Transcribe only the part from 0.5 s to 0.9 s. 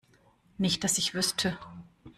Nicht